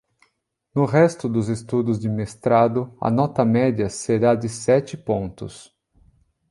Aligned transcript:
No 0.73 0.85
resto 0.85 1.29
dos 1.29 1.47
estudos 1.47 1.99
de 1.99 2.09
mestrado, 2.09 2.91
a 2.99 3.11
nota 3.11 3.45
média 3.45 3.87
será 3.87 4.33
de 4.33 4.49
sete 4.49 4.97
pontos. 4.97 5.77